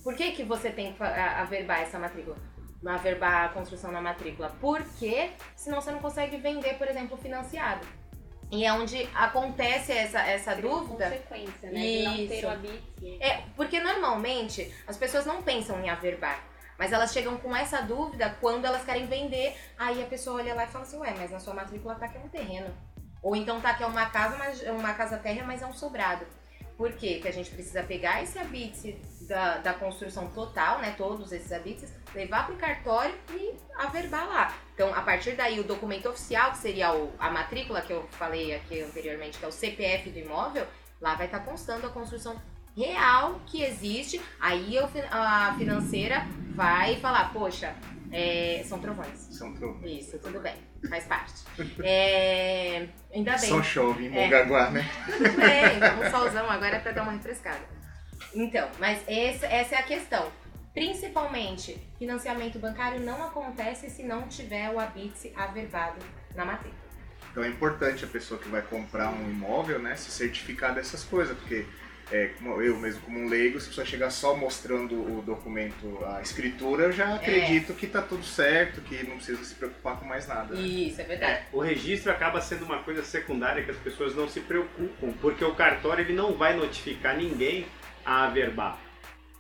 por 0.05 0.15
que, 0.15 0.33
que 0.33 0.45
você 0.45 0.69
tem 0.69 0.93
que 0.93 1.03
averbar 1.03 1.81
essa 1.81 1.99
matrícula? 1.99 2.37
Averbar 2.85 3.47
a 3.47 3.49
construção 3.49 3.91
na 3.91 3.99
matrícula? 4.03 4.55
Porque 4.61 5.31
senão 5.57 5.81
você 5.81 5.91
não 5.91 6.01
consegue 6.01 6.37
vender, 6.37 6.75
por 6.75 6.87
exemplo, 6.87 7.17
financiado. 7.17 7.87
E 8.53 8.63
é 8.63 8.71
onde 8.75 9.09
acontece 9.15 9.91
essa, 9.93 10.21
essa 10.21 10.55
dúvida. 10.55 11.09
consequência, 11.09 11.71
né? 11.71 11.81
De 11.81 12.03
não 12.03 12.17
ter 12.17 12.37
Isso. 12.37 12.47
o 12.47 12.51
habite. 12.51 13.19
É, 13.23 13.43
porque 13.57 13.81
normalmente 13.81 14.71
as 14.87 14.99
pessoas 14.99 15.25
não 15.25 15.41
pensam 15.41 15.83
em 15.83 15.89
averbar. 15.89 16.45
Mas 16.79 16.93
elas 16.93 17.13
chegam 17.13 17.37
com 17.39 17.55
essa 17.57 17.81
dúvida 17.83 18.37
quando 18.41 18.67
elas 18.67 18.85
querem 18.85 19.07
vender. 19.07 19.55
Aí 19.79 20.03
a 20.03 20.07
pessoa 20.07 20.41
olha 20.43 20.55
lá 20.55 20.65
e 20.65 20.67
fala 20.67 20.85
assim, 20.85 20.99
ué, 20.99 21.15
mas 21.17 21.31
na 21.31 21.39
sua 21.39 21.55
matrícula 21.55 21.95
tá 21.95 22.07
é 22.07 22.19
um 22.19 22.29
terreno. 22.29 22.75
Ou 23.23 23.37
então 23.37 23.61
tá 23.61 23.75
que 23.75 23.83
é 23.83 23.87
uma 23.87 24.07
casa, 24.07 24.37
mas 24.39 24.63
é 24.63 24.73
uma 24.73 24.95
casa 24.95 25.17
térrea, 25.19 25.45
mas 25.45 25.63
é 25.63 25.67
um 25.67 25.73
sobrado. 25.73 26.25
Por 26.77 26.93
quê? 26.93 27.15
Porque 27.17 27.29
a 27.29 27.33
gente 27.33 27.51
precisa 27.51 27.83
pegar 27.83 28.23
esse 28.23 28.39
habite 28.39 28.93
da, 29.29 29.59
da 29.59 29.75
construção 29.75 30.29
total, 30.29 30.79
né? 30.79 30.95
Todos 30.97 31.31
esses 31.31 31.53
habites, 31.53 31.93
levar 32.15 32.47
para 32.47 32.55
o 32.55 32.59
cartório 32.59 33.15
e 33.33 33.55
averbar 33.77 34.27
lá. 34.27 34.55
Então, 34.75 34.95
a 34.95 35.03
partir 35.03 35.33
daí, 35.37 35.61
o 35.61 35.65
documento 35.65 36.09
oficial, 36.09 36.53
que 36.53 36.59
seria 36.59 36.95
o- 36.95 37.13
a 37.19 37.31
matrícula 37.31 37.83
que 37.83 37.93
eu 37.93 38.09
falei 38.13 38.55
aqui 38.55 38.81
anteriormente, 38.81 39.39
que 39.39 39.45
é 39.45 39.49
o 39.49 39.53
CPF 39.53 40.09
do 40.09 40.19
imóvel, 40.21 40.67
lá 41.03 41.15
vai 41.17 41.27
estar 41.27 41.41
constando 41.41 41.87
a 41.87 41.91
construção 41.91 42.41
real 42.75 43.39
que 43.47 43.63
existe. 43.63 44.19
Aí 44.41 44.79
a 45.11 45.55
financeira 45.59 46.27
vai 46.55 46.97
falar, 46.97 47.31
poxa, 47.31 47.75
é, 48.13 48.63
são 48.67 48.79
trovões. 48.79 49.19
São 49.31 49.55
trovões. 49.55 50.03
Isso, 50.07 50.19
tudo 50.19 50.41
bem, 50.41 50.55
faz 50.89 51.05
parte. 51.05 51.45
É, 51.83 52.87
ainda 53.15 53.33
bem. 53.37 53.49
Só 53.49 53.63
chove 53.63 54.07
em 54.07 54.17
É. 54.17 54.25
Mongaguá, 54.25 54.71
né? 54.71 54.89
Tudo 55.07 55.37
bem, 55.37 56.07
um 56.07 56.11
solzão 56.11 56.51
agora 56.51 56.77
é 56.77 56.81
pra 56.81 56.93
dar 56.93 57.03
uma 57.03 57.13
refrescada. 57.13 57.61
Então, 58.35 58.69
mas 58.79 59.03
essa, 59.09 59.47
essa 59.47 59.75
é 59.75 59.79
a 59.79 59.83
questão. 59.83 60.31
Principalmente, 60.73 61.77
financiamento 61.99 62.59
bancário 62.59 63.01
não 63.01 63.25
acontece 63.25 63.91
se 63.91 64.05
não 64.05 64.29
tiver 64.29 64.71
o 64.71 64.79
habite 64.79 65.33
averbado 65.37 65.99
na 66.35 66.45
matrícula. 66.45 66.81
Então 67.31 67.43
é 67.45 67.49
importante 67.49 68.05
a 68.05 68.09
pessoa 68.09 68.41
que 68.41 68.49
vai 68.49 68.63
comprar 68.63 69.09
um 69.11 69.31
imóvel, 69.31 69.79
né, 69.79 69.95
se 69.97 70.11
certificar 70.11 70.75
dessas 70.75 71.05
coisas, 71.05 71.37
porque 71.37 71.67
é, 72.13 72.31
como 72.39 72.61
eu 72.61 72.77
mesmo 72.79 73.01
como 73.03 73.19
um 73.21 73.29
leigo, 73.29 73.59
se 73.61 73.67
a 73.67 73.69
pessoa 73.69 73.87
chegar 73.87 74.11
só 74.11 74.37
mostrando 74.37 74.95
o 74.95 75.23
documento, 75.23 75.99
a 76.07 76.21
escritura, 76.21 76.85
eu 76.85 76.91
É. 76.91 76.93
já 76.93 77.15
acredito 77.15 77.73
que 77.75 77.87
tá 77.87 78.03
tudo 78.03 78.25
certo, 78.25 78.81
que 78.81 79.03
não 79.07 79.17
precisa 79.17 79.43
se 79.45 79.55
preocupar 79.55 79.99
com 79.99 80.05
mais 80.07 80.27
nada. 80.27 80.55
né? 80.55 80.61
Isso, 80.61 81.01
é 81.01 81.05
verdade. 81.05 81.33
É, 81.33 81.43
o 81.53 81.61
registro 81.61 82.11
acaba 82.11 82.41
sendo 82.41 82.65
uma 82.65 82.79
coisa 82.79 83.03
secundária 83.05 83.63
que 83.63 83.71
as 83.71 83.77
pessoas 83.77 84.15
não 84.15 84.29
se 84.29 84.41
preocupam, 84.41 85.13
porque 85.21 85.45
o 85.45 85.55
cartório 85.55 86.05
ele 86.05 86.13
não 86.15 86.33
vai 86.35 86.57
notificar 86.57 87.17
ninguém 87.17 87.67
a 88.05 88.25
averbar. 88.27 88.81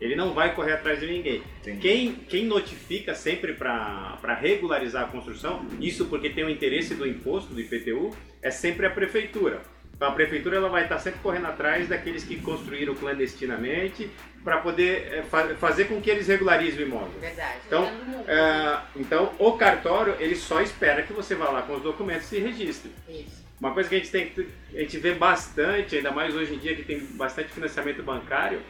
Ele 0.01 0.17
não 0.17 0.33
vai 0.33 0.55
correr 0.55 0.73
atrás 0.73 0.99
de 0.99 1.07
ninguém. 1.07 1.43
Quem, 1.79 2.15
quem 2.15 2.47
notifica 2.47 3.15
sempre 3.15 3.53
para 3.53 4.39
regularizar 4.41 5.05
a 5.05 5.09
construção, 5.09 5.67
isso 5.79 6.07
porque 6.07 6.31
tem 6.31 6.43
o 6.45 6.49
interesse 6.49 6.95
do 6.95 7.07
imposto, 7.07 7.53
do 7.53 7.61
IPTU, 7.61 8.11
é 8.41 8.51
sempre 8.51 8.87
a 8.87 8.91
prefeitura. 8.91 9.61
Então 10.01 10.09
a 10.09 10.13
prefeitura 10.13 10.57
ela 10.57 10.71
vai 10.71 10.85
estar 10.85 10.99
sempre 10.99 11.21
correndo 11.21 11.45
atrás 11.45 11.87
daqueles 11.87 12.25
que 12.25 12.41
construíram 12.41 12.95
clandestinamente 12.95 14.11
para 14.43 14.57
poder 14.57 15.13
eh, 15.13 15.23
fa- 15.25 15.55
fazer 15.57 15.89
com 15.89 16.01
que 16.01 16.09
eles 16.09 16.27
regularizem 16.27 16.85
o 16.85 16.87
imóvel. 16.89 17.21
Verdade. 17.21 17.59
Então. 17.67 17.85
É, 18.27 18.79
então, 18.97 19.31
o 19.39 19.53
cartório, 19.59 20.17
ele 20.19 20.35
só 20.37 20.63
espera 20.63 21.03
que 21.03 21.13
você 21.13 21.35
vá 21.35 21.51
lá 21.51 21.61
com 21.61 21.75
os 21.75 21.83
documentos 21.83 22.25
e 22.33 22.37
se 22.37 22.39
registre. 22.39 22.91
Isso. 23.07 23.45
Uma 23.61 23.75
coisa 23.75 23.91
que 23.91 23.95
a 23.97 23.99
gente 23.99 24.11
tem 24.11 24.31
que- 24.31 24.49
a 24.75 24.81
gente 24.81 24.97
vê 24.97 25.13
bastante, 25.13 25.97
ainda 25.97 26.11
mais 26.11 26.35
hoje 26.35 26.55
em 26.55 26.59
dia 26.59 26.75
que 26.75 26.83
tem 26.83 26.99
bastante 26.99 27.51
financiamento 27.51 28.03
bancário, 28.03 28.63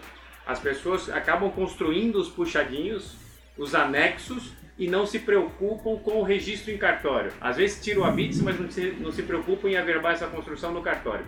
as 0.44 0.58
pessoas 0.58 1.08
acabam 1.10 1.48
construindo 1.52 2.16
os 2.16 2.28
puxadinhos, 2.28 3.14
os 3.56 3.72
anexos 3.76 4.52
e 4.80 4.88
não 4.88 5.04
se 5.04 5.18
preocupam 5.18 5.96
com 5.98 6.18
o 6.18 6.22
registro 6.22 6.70
em 6.72 6.78
cartório. 6.78 7.30
Às 7.38 7.58
vezes 7.58 7.84
tiram 7.84 8.00
o 8.00 8.04
habite, 8.04 8.42
mas 8.42 8.58
não 8.58 8.70
se, 8.70 8.92
não 8.98 9.12
se 9.12 9.22
preocupam 9.22 9.68
em 9.68 9.76
averbar 9.76 10.14
essa 10.14 10.26
construção 10.26 10.72
no 10.72 10.80
cartório. 10.82 11.26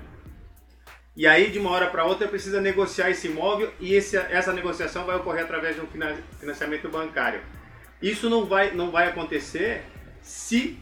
E 1.14 1.26
aí, 1.26 1.50
de 1.50 1.58
uma 1.58 1.68
hora 1.70 1.88
para 1.88 2.06
outra, 2.06 2.26
precisa 2.26 2.62
negociar 2.62 3.10
esse 3.10 3.28
imóvel 3.28 3.70
e 3.78 3.92
esse- 3.92 4.16
essa 4.16 4.54
negociação 4.54 5.04
vai 5.04 5.16
ocorrer 5.16 5.44
através 5.44 5.76
de 5.76 5.82
um 5.82 5.86
finan- 5.86 6.16
financiamento 6.40 6.88
bancário. 6.88 7.42
Isso 8.00 8.30
não 8.30 8.46
vai, 8.46 8.70
não 8.72 8.90
vai 8.90 9.08
acontecer 9.08 9.82
se 10.22 10.78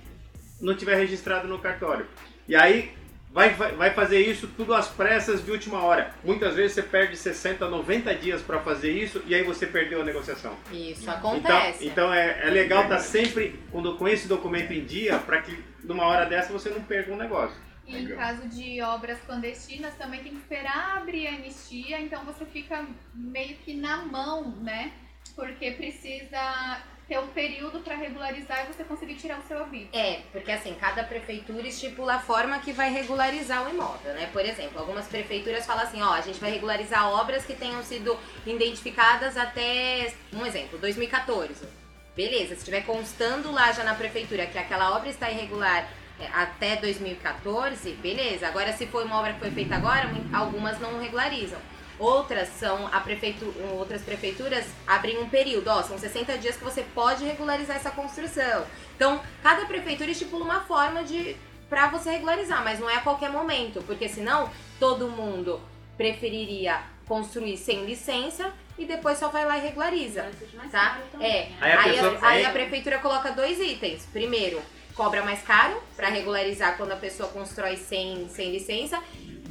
não 0.60 0.76
tiver 0.76 0.94
registrado 0.94 1.48
no 1.48 1.58
cartório. 1.58 2.06
E 2.46 2.54
aí 2.54 2.92
vai, 3.32 3.50
vai, 3.50 3.72
vai 3.72 3.90
fazer 3.90 4.20
isso 4.20 4.48
tudo 4.56 4.74
às 4.74 4.88
pressas 4.88 5.44
de 5.44 5.50
última 5.50 5.82
hora. 5.82 6.14
Muitas 6.24 6.54
vezes 6.54 6.72
você 6.72 6.82
perde 6.82 7.16
60, 7.16 7.68
90 7.68 8.14
dias 8.14 8.42
para 8.42 8.60
fazer 8.60 8.90
isso 8.90 9.22
e 9.26 9.34
aí 9.34 9.42
você 9.42 9.66
perdeu 9.66 10.02
a 10.02 10.04
negociação. 10.04 10.56
Isso 10.72 11.02
Então, 11.02 11.14
acontece. 11.14 11.86
então 11.86 12.12
é, 12.12 12.40
é 12.46 12.50
legal 12.50 12.84
estar 12.84 12.98
sempre 12.98 13.58
com, 13.70 13.82
com 13.96 14.08
esse 14.08 14.28
documento 14.28 14.72
em 14.72 14.84
dia 14.84 15.18
para 15.18 15.40
que 15.42 15.62
numa 15.84 16.04
hora 16.04 16.26
dessa 16.26 16.52
você 16.52 16.70
não 16.70 16.82
perca 16.82 17.12
um 17.12 17.16
negócio. 17.16 17.56
E 17.86 17.96
em 17.96 18.08
caso 18.14 18.48
de 18.48 18.80
obras 18.82 19.18
clandestinas, 19.26 19.94
também 19.96 20.22
tem 20.22 20.32
que 20.32 20.38
esperar 20.38 20.98
abrir 20.98 21.26
a 21.26 21.30
anistia, 21.34 22.00
então 22.00 22.24
você 22.24 22.44
fica 22.46 22.86
meio 23.12 23.56
que 23.56 23.74
na 23.74 24.04
mão, 24.04 24.56
né? 24.62 24.92
Porque 25.34 25.72
precisa 25.72 26.82
ter 27.10 27.18
um 27.18 27.26
período 27.26 27.80
para 27.80 27.96
regularizar 27.96 28.64
e 28.64 28.72
você 28.72 28.84
conseguir 28.84 29.16
tirar 29.16 29.40
o 29.40 29.42
seu 29.42 29.60
habite. 29.60 29.88
É, 29.92 30.20
porque 30.30 30.52
assim, 30.52 30.72
cada 30.74 31.02
prefeitura 31.02 31.66
estipula 31.66 32.14
a 32.14 32.18
forma 32.20 32.60
que 32.60 32.72
vai 32.72 32.88
regularizar 32.88 33.66
o 33.66 33.68
imóvel, 33.68 34.14
né? 34.14 34.30
Por 34.32 34.44
exemplo, 34.44 34.78
algumas 34.78 35.08
prefeituras 35.08 35.66
falam 35.66 35.82
assim, 35.82 36.00
ó, 36.00 36.12
a 36.12 36.20
gente 36.20 36.38
vai 36.38 36.52
regularizar 36.52 37.10
obras 37.10 37.44
que 37.44 37.54
tenham 37.54 37.82
sido 37.82 38.16
identificadas 38.46 39.36
até, 39.36 40.14
um 40.32 40.46
exemplo, 40.46 40.78
2014. 40.78 41.66
Beleza, 42.14 42.54
se 42.54 42.60
estiver 42.60 42.82
constando 42.82 43.50
lá 43.50 43.72
já 43.72 43.82
na 43.82 43.96
prefeitura 43.96 44.46
que 44.46 44.56
aquela 44.56 44.96
obra 44.96 45.08
está 45.08 45.28
irregular 45.28 45.88
é, 46.20 46.28
até 46.32 46.76
2014, 46.76 47.90
beleza. 47.94 48.46
Agora, 48.46 48.72
se 48.72 48.86
foi 48.86 49.02
uma 49.04 49.18
obra 49.18 49.32
que 49.32 49.40
foi 49.40 49.50
feita 49.50 49.74
agora, 49.74 50.08
algumas 50.32 50.78
não 50.78 51.00
regularizam. 51.00 51.58
Outras 52.00 52.48
são 52.58 52.86
a 52.88 52.98
prefeitu 53.00 53.52
outras 53.78 54.00
prefeituras 54.02 54.64
abrem 54.86 55.18
um 55.18 55.28
período, 55.28 55.68
ó, 55.68 55.82
são 55.82 55.98
60 55.98 56.38
dias 56.38 56.56
que 56.56 56.64
você 56.64 56.82
pode 56.94 57.24
regularizar 57.24 57.76
essa 57.76 57.90
construção. 57.90 58.64
Então, 58.96 59.20
cada 59.42 59.66
prefeitura 59.66 60.10
estipula 60.10 60.42
uma 60.44 60.60
forma 60.62 61.04
de 61.04 61.36
para 61.68 61.88
você 61.88 62.10
regularizar, 62.10 62.64
mas 62.64 62.80
não 62.80 62.88
é 62.90 62.96
a 62.96 63.00
qualquer 63.02 63.30
momento, 63.30 63.82
porque 63.86 64.08
senão 64.08 64.50
todo 64.80 65.08
mundo 65.08 65.60
preferiria 65.96 66.80
construir 67.06 67.56
sem 67.58 67.84
licença 67.84 68.50
e 68.78 68.86
depois 68.86 69.18
só 69.18 69.28
vai 69.28 69.44
lá 69.44 69.58
e 69.58 69.60
regulariza. 69.60 70.28
Tá? 70.72 70.98
É. 71.20 71.48
né? 71.50 71.52
Aí 71.60 71.72
a 71.72 71.80
Aí, 71.82 71.92
pessoa- 71.92 72.18
a, 72.22 72.28
aí- 72.28 72.44
a 72.46 72.50
prefeitura 72.50 72.98
coloca 72.98 73.30
dois 73.32 73.60
itens. 73.60 74.06
Primeiro, 74.12 74.60
cobra 74.94 75.22
mais 75.22 75.42
caro 75.42 75.80
para 75.94 76.08
regularizar 76.08 76.76
quando 76.76 76.92
a 76.92 76.96
pessoa 76.96 77.28
constrói 77.28 77.76
sem, 77.76 78.26
sem 78.30 78.50
licença. 78.50 79.00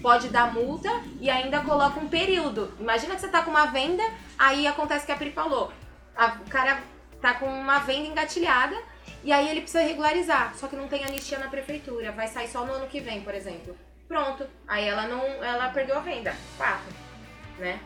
Pode 0.02 0.30
dar 0.30 0.54
multa 0.54 0.90
e 1.20 1.30
ainda 1.30 1.60
coloca 1.62 2.00
um 2.00 2.08
período. 2.08 2.72
Imagina 2.80 3.16
que 3.16 3.22
você 3.22 3.28
tá 3.28 3.42
com 3.42 3.52
uma 3.52 3.66
venda, 3.68 4.04
aí 4.38 4.66
acontece 4.68 5.04
o 5.04 5.06
que 5.08 5.12
a 5.12 5.16
Pri 5.18 5.32
falou. 5.32 5.72
A- 6.16 6.38
o 6.46 6.50
cara 6.50 6.80
tá 7.22 7.34
com 7.34 7.46
uma 7.46 7.80
venda 7.80 8.08
engatilhada 8.08 8.76
e 9.24 9.32
aí 9.32 9.50
ele 9.50 9.62
precisa 9.62 9.84
regularizar. 9.84 10.54
Só 10.56 10.68
que 10.68 10.76
não 10.76 10.88
tem 10.88 11.04
anistia 11.04 11.38
na 11.40 11.48
prefeitura. 11.48 12.12
Vai 12.14 12.28
sair 12.28 12.48
só 12.48 12.64
no 12.66 12.74
ano 12.74 12.88
que 12.88 13.00
vem, 13.02 13.22
por 13.22 13.34
exemplo. 13.36 13.76
Pronto. 14.08 14.46
Aí 14.68 14.88
ela 14.88 15.08
não. 15.08 15.22
Ela 15.44 15.70
perdeu 15.70 15.98
a 15.98 16.02
venda. 16.02 16.34
Fato. 16.58 16.94
Né? 17.58 17.80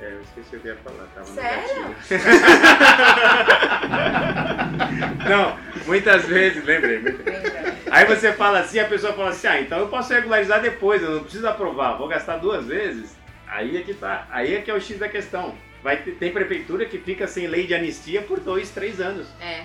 É, 0.00 0.12
eu 0.12 0.20
esqueci 0.22 0.56
o 0.56 0.60
que 0.60 0.68
ia 0.68 0.76
falar, 0.76 1.06
tava 1.14 1.26
Sério? 1.26 1.96
Não, 5.28 5.56
muitas 5.86 6.24
vezes, 6.26 6.64
lembrei. 6.64 6.98
Lembra? 6.98 7.65
Aí 7.90 8.04
você 8.04 8.32
fala 8.32 8.60
assim, 8.60 8.78
a 8.78 8.84
pessoa 8.86 9.12
fala 9.12 9.30
assim, 9.30 9.46
ah, 9.46 9.60
então 9.60 9.78
eu 9.78 9.88
posso 9.88 10.12
regularizar 10.12 10.60
depois, 10.60 11.02
eu 11.02 11.10
não 11.12 11.22
preciso 11.22 11.46
aprovar, 11.48 11.96
vou 11.96 12.08
gastar 12.08 12.36
duas 12.38 12.66
vezes. 12.66 13.16
Aí 13.46 13.76
é 13.76 13.82
que 13.82 13.94
tá, 13.94 14.26
aí 14.30 14.54
é 14.56 14.60
que 14.62 14.70
é 14.70 14.74
o 14.74 14.80
X 14.80 14.98
da 14.98 15.08
questão. 15.08 15.54
Vai 15.82 15.98
ter, 15.98 16.12
tem 16.12 16.32
prefeitura 16.32 16.84
que 16.84 16.98
fica 16.98 17.26
sem 17.28 17.46
lei 17.46 17.66
de 17.66 17.74
anistia 17.74 18.22
por 18.22 18.40
dois, 18.40 18.70
três 18.70 19.00
anos. 19.00 19.26
É. 19.40 19.64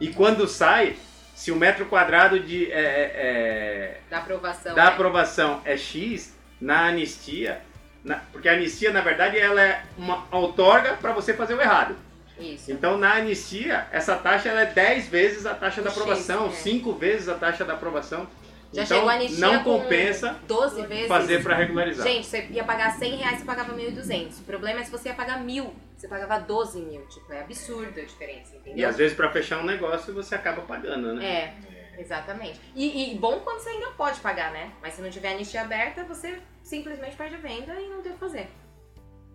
E 0.00 0.08
quando 0.08 0.46
sai, 0.46 0.94
se 1.34 1.50
o 1.50 1.56
metro 1.56 1.86
quadrado 1.86 2.38
de, 2.38 2.70
é, 2.70 2.78
é, 2.78 4.00
Da 4.08 4.18
aprovação. 4.18 4.74
da 4.74 4.84
né? 4.84 4.88
aprovação 4.90 5.60
é 5.64 5.76
X, 5.76 6.36
na 6.60 6.86
anistia, 6.86 7.60
na- 8.04 8.20
porque 8.32 8.48
a 8.48 8.52
anistia, 8.52 8.92
na 8.92 9.00
verdade, 9.00 9.38
ela 9.38 9.60
é 9.60 9.82
uma 9.98 10.24
outorga 10.30 10.94
para 10.94 11.12
você 11.12 11.34
fazer 11.34 11.54
o 11.54 11.60
errado. 11.60 11.96
Isso. 12.38 12.70
Então, 12.70 12.98
na 12.98 13.14
anistia, 13.14 13.86
essa 13.90 14.16
taxa 14.16 14.48
ela 14.48 14.62
é 14.62 14.66
10 14.66 15.08
vezes 15.08 15.46
a 15.46 15.54
taxa 15.54 15.82
da 15.82 15.90
aprovação, 15.90 16.46
é. 16.46 16.50
5 16.50 16.92
vezes 16.94 17.28
a 17.28 17.34
taxa 17.34 17.64
da 17.64 17.74
aprovação. 17.74 18.28
Já 18.72 18.82
então, 18.82 18.96
chegou 18.96 19.08
a 19.08 19.14
anistia 19.14 19.46
não 19.46 19.64
com 19.64 19.80
compensa 19.80 20.36
12 20.46 20.86
vezes. 20.86 21.08
fazer 21.08 21.42
para 21.42 21.56
regularizar. 21.56 22.06
Gente, 22.06 22.26
você 22.26 22.46
ia 22.50 22.64
pagar 22.64 22.90
100 22.92 23.16
reais, 23.16 23.38
você 23.38 23.44
pagava 23.44 23.72
1.200. 23.72 24.40
O 24.40 24.42
problema 24.42 24.80
é 24.80 24.84
se 24.84 24.90
você 24.90 25.08
ia 25.08 25.14
pagar 25.14 25.42
mil, 25.42 25.74
você 25.96 26.08
pagava 26.08 26.38
12 26.38 26.80
mil. 26.80 27.06
Tipo, 27.06 27.32
é 27.32 27.40
absurda 27.40 28.00
a 28.00 28.04
diferença, 28.04 28.54
e 28.54 28.58
entendeu? 28.58 28.88
às 28.88 28.96
vezes, 28.96 29.16
para 29.16 29.30
fechar 29.30 29.58
um 29.60 29.64
negócio, 29.64 30.12
você 30.12 30.34
acaba 30.34 30.62
pagando, 30.62 31.14
né? 31.14 31.24
É, 31.24 32.00
exatamente. 32.00 32.60
E, 32.74 33.12
e 33.12 33.18
bom 33.18 33.40
quando 33.40 33.60
você 33.60 33.70
ainda 33.70 33.90
pode 33.92 34.20
pagar, 34.20 34.52
né? 34.52 34.72
Mas 34.82 34.94
se 34.94 35.00
não 35.00 35.08
tiver 35.08 35.32
anistia 35.32 35.62
aberta, 35.62 36.04
você 36.04 36.38
simplesmente 36.62 37.16
perde 37.16 37.36
a 37.36 37.38
venda 37.38 37.80
e 37.80 37.88
não 37.88 38.02
tem 38.02 38.12
o 38.12 38.14
que 38.14 38.20
fazer. 38.20 38.48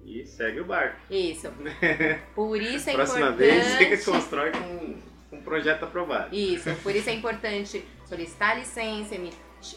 E 0.06 0.26
segue 0.26 0.60
o 0.60 0.66
barco. 0.66 1.00
Isso. 1.10 1.52
Por 2.36 2.62
isso 2.62 2.90
é 2.90 2.94
Próxima 2.94 3.30
importante. 3.30 3.38
vez, 3.38 4.00
você 4.00 4.12
constrói 4.12 4.52
com 4.52 5.02
um 5.32 5.42
projeto 5.42 5.84
aprovado. 5.84 6.36
Isso, 6.36 6.70
por 6.84 6.94
isso 6.94 7.10
é 7.10 7.14
importante 7.14 7.86
solicitar 8.06 8.52
a 8.52 8.56
licença, 8.56 9.16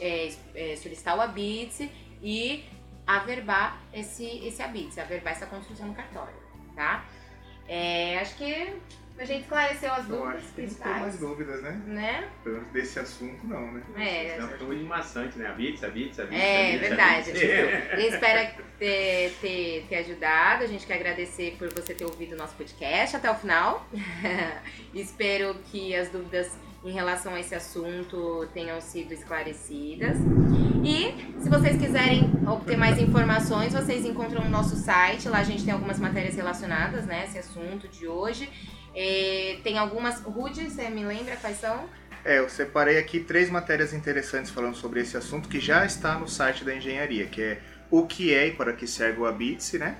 é, 0.00 0.32
é, 0.54 0.76
solicitar 0.76 1.16
o 1.16 1.20
habite 1.20 1.90
e 2.20 2.64
averbar 3.06 3.80
esse, 3.92 4.24
esse 4.46 4.62
habite, 4.62 4.98
averbar 4.98 5.32
essa 5.32 5.46
construção 5.46 5.86
no 5.86 5.94
cartório, 5.94 6.34
tá? 6.74 7.04
É, 7.68 8.18
acho 8.18 8.36
que 8.36 8.76
A 9.16 9.24
gente 9.24 9.42
esclareceu 9.42 9.92
as 9.92 10.08
Eu 10.08 10.16
dúvidas 10.16 10.36
acho 10.36 10.52
que 10.54 10.62
não 10.62 10.74
tem 10.74 11.00
mais 11.00 11.18
dúvidas, 11.18 11.62
né? 11.62 11.82
Né? 11.86 12.28
Pelo 12.42 12.56
menos 12.56 12.72
desse 12.72 12.98
assunto, 12.98 13.46
não, 13.46 13.72
né? 13.72 13.82
É, 13.96 14.38
Não, 14.40 14.48
foi 14.48 14.66
muito 14.66 14.84
maçante, 14.86 15.38
né? 15.38 15.46
A 15.48 15.52
Bits, 15.52 15.84
a 15.84 15.88
Bits, 15.88 16.18
a 16.18 16.24
Bits. 16.24 16.42
É, 16.42 16.72
a 16.72 16.74
a 16.74 16.78
verdade. 16.78 17.30
A 17.30 17.34
gente 17.34 18.00
espera 18.12 18.54
ter, 18.76 19.32
ter, 19.40 19.86
ter 19.88 19.96
ajudado. 19.96 20.64
A 20.64 20.66
gente 20.66 20.84
quer 20.84 20.94
agradecer 20.94 21.54
por 21.56 21.72
você 21.72 21.94
ter 21.94 22.04
ouvido 22.04 22.32
o 22.32 22.36
nosso 22.36 22.56
podcast 22.56 23.16
até 23.16 23.30
o 23.30 23.34
final. 23.36 23.86
Espero 24.92 25.54
que 25.66 25.94
as 25.94 26.08
dúvidas 26.08 26.50
em 26.84 26.90
relação 26.90 27.34
a 27.34 27.40
esse 27.40 27.54
assunto 27.54 28.46
tenham 28.52 28.80
sido 28.80 29.12
esclarecidas. 29.12 30.18
E 30.84 31.40
se 31.40 31.48
vocês 31.48 31.80
quiserem 31.80 32.30
obter 32.46 32.76
mais 32.76 32.98
informações, 32.98 33.72
vocês 33.72 34.04
encontram 34.04 34.44
no 34.44 34.50
nosso 34.50 34.76
site. 34.76 35.28
Lá 35.28 35.38
a 35.38 35.44
gente 35.44 35.64
tem 35.64 35.72
algumas 35.72 35.98
matérias 35.98 36.34
relacionadas, 36.34 37.06
né? 37.06 37.24
Esse 37.24 37.38
assunto 37.38 37.88
de 37.88 38.06
hoje. 38.06 38.50
Eh, 38.94 39.58
tem 39.62 39.78
algumas. 39.78 40.20
Rude, 40.20 40.70
você 40.70 40.88
me 40.88 41.04
lembra 41.04 41.36
quais 41.36 41.58
são? 41.58 41.88
É, 42.24 42.38
eu 42.38 42.48
separei 42.48 42.98
aqui 42.98 43.20
três 43.20 43.50
matérias 43.50 43.92
interessantes 43.92 44.50
falando 44.50 44.76
sobre 44.76 45.00
esse 45.00 45.16
assunto 45.16 45.48
que 45.48 45.60
já 45.60 45.84
está 45.84 46.18
no 46.18 46.26
site 46.26 46.64
da 46.64 46.74
engenharia, 46.74 47.26
que 47.26 47.42
é 47.42 47.60
o 47.90 48.06
que 48.06 48.32
é 48.32 48.48
e 48.48 48.52
para 48.52 48.72
que 48.72 48.86
serve 48.86 49.20
o 49.20 49.26
Habite, 49.26 49.76
né? 49.76 49.98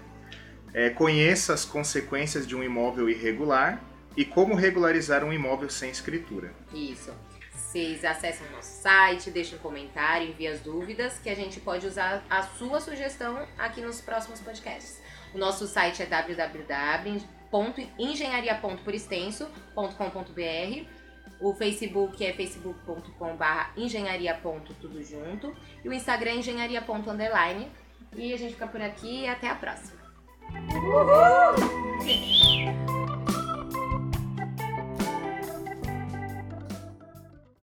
É, 0.72 0.88
conheça 0.90 1.52
as 1.52 1.64
consequências 1.64 2.46
de 2.46 2.56
um 2.56 2.62
imóvel 2.62 3.08
irregular 3.08 3.80
e 4.16 4.24
como 4.24 4.54
regularizar 4.54 5.22
um 5.22 5.32
imóvel 5.32 5.68
sem 5.68 5.90
escritura. 5.90 6.52
Isso. 6.72 7.12
Vocês 7.52 8.04
acessam 8.04 8.46
o 8.46 8.52
nosso 8.52 8.82
site, 8.82 9.30
deixem 9.30 9.58
um 9.58 9.60
comentário, 9.60 10.28
enviem 10.28 10.50
as 10.50 10.60
dúvidas, 10.60 11.18
que 11.18 11.28
a 11.28 11.34
gente 11.34 11.60
pode 11.60 11.86
usar 11.86 12.24
a 12.30 12.42
sua 12.42 12.80
sugestão 12.80 13.46
aqui 13.58 13.80
nos 13.80 14.00
próximos 14.00 14.40
podcasts. 14.40 15.00
O 15.34 15.38
nosso 15.38 15.66
site 15.66 16.02
é 16.02 16.06
ponto. 17.54 17.80
O 21.40 21.54
Facebook 21.54 22.24
é 22.24 22.32
facebook.com.br 22.32 23.44
engenharia 23.76 24.34
tudo 24.80 25.00
junto. 25.00 25.54
E 25.84 25.88
o 25.88 25.92
Instagram 25.92 26.32
é 26.32 26.36
engenharia.underline. 26.36 27.70
E 28.16 28.32
a 28.32 28.36
gente 28.36 28.54
fica 28.54 28.66
por 28.66 28.82
aqui 28.82 29.22
e 29.22 29.28
até 29.28 29.48
a 29.48 29.54
próxima. 29.54 30.00
Uhul! 30.72 31.54